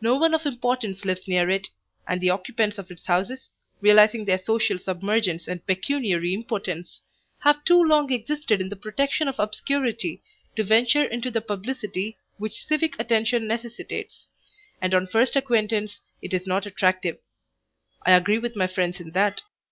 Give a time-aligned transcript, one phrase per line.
[0.00, 1.66] No one of importance lives near it,
[2.06, 3.50] and the occupants of its houses,
[3.80, 7.00] realizing their social submergence and pecuniary impotence,
[7.40, 10.22] have too long existed in the protection of obscurity
[10.54, 14.28] to venture into the publicity which civic attention necessitates,
[14.80, 17.18] and on first acquaintance it is not attractive.
[18.06, 19.42] I agree with my friends in that.